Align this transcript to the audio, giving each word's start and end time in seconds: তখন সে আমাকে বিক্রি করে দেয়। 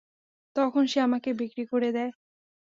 তখন 0.55 0.83
সে 0.87 0.99
আমাকে 1.01 1.29
বিক্রি 1.33 1.63
করে 1.67 1.89
দেয়। 1.91 2.11